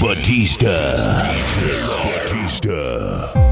Batista. 0.00 0.68
Batista. 1.86 3.45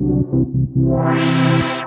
Música 0.00 1.79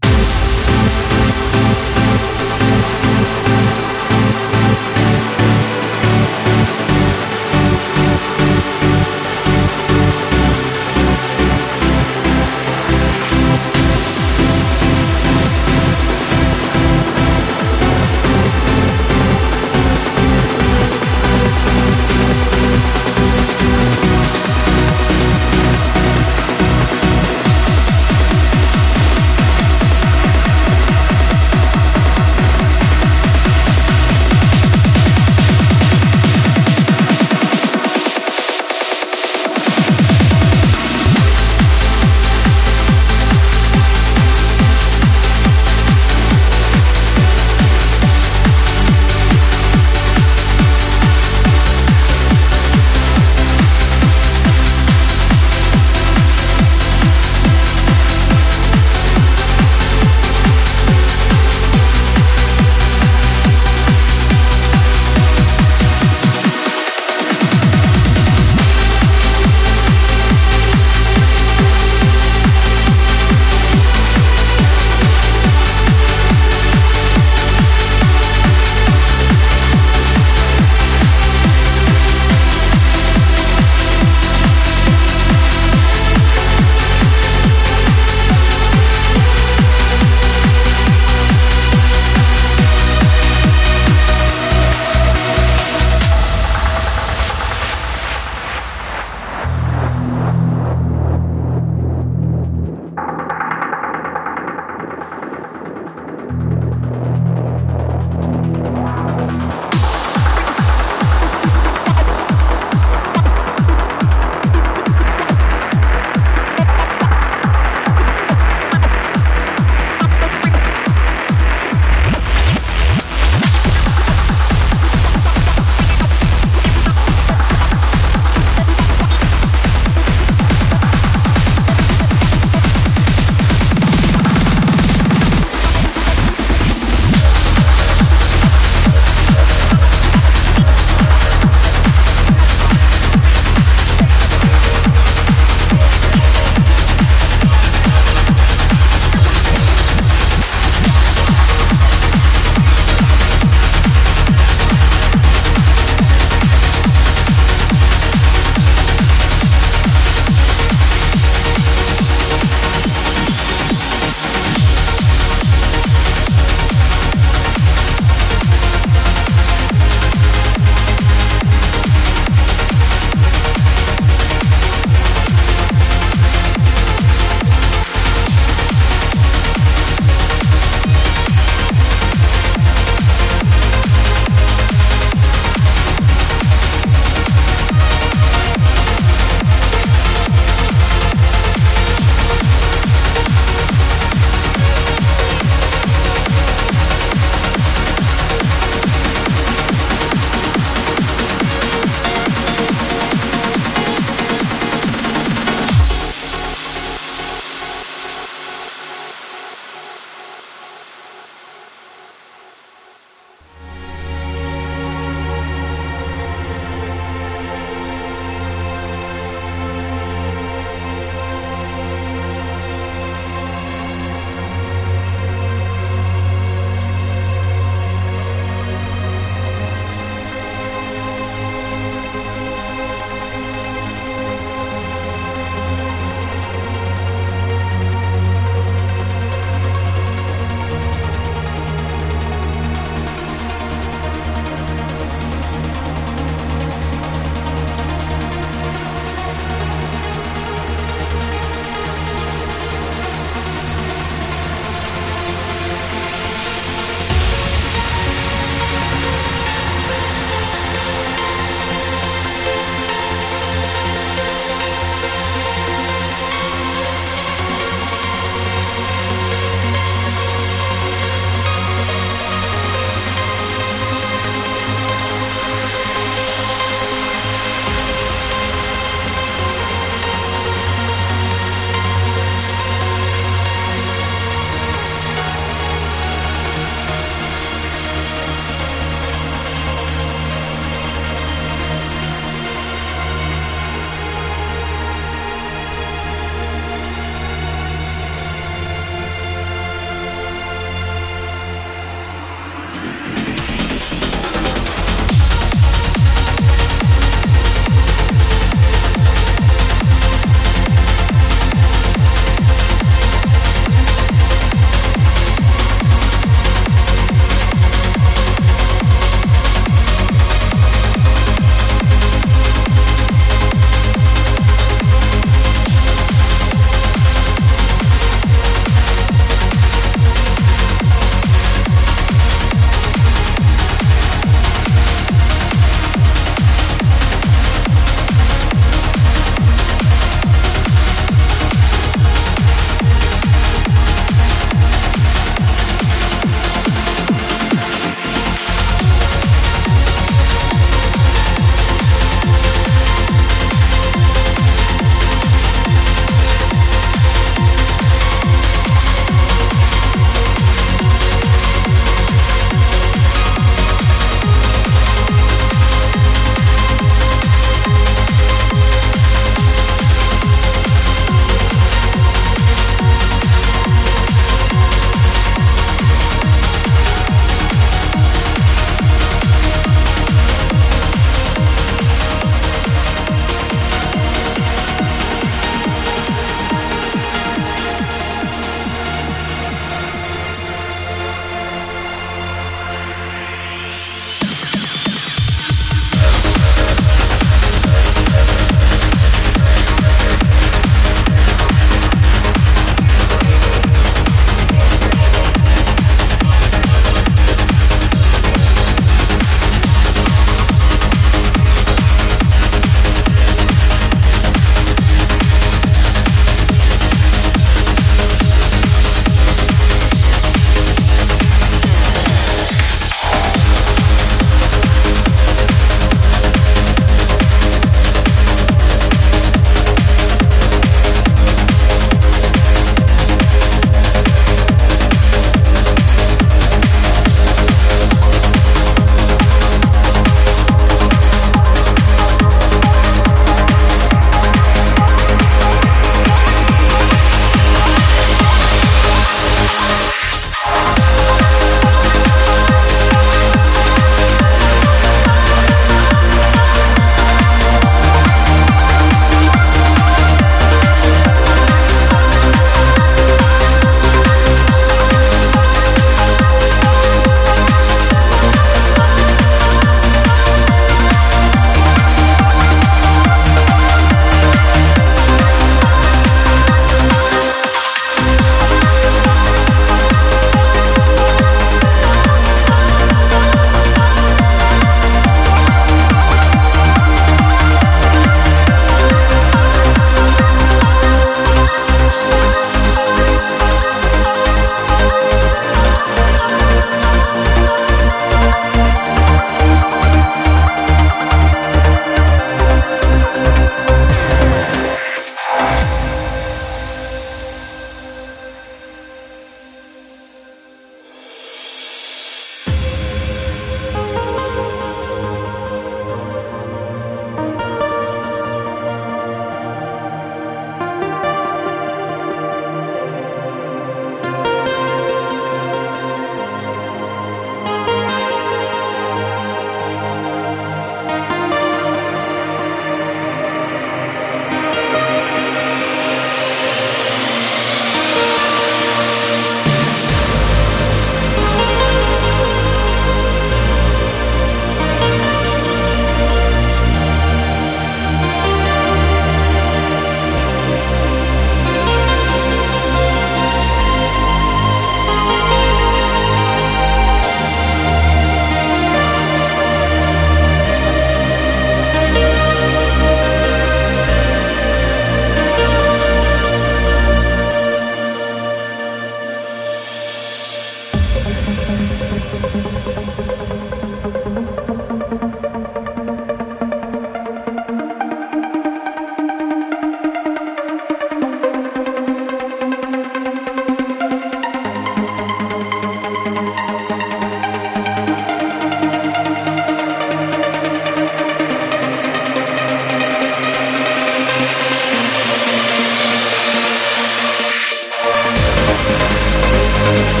Thank. 599.71 600.00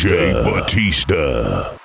DJ 0.00 0.32
Batista. 0.42 1.79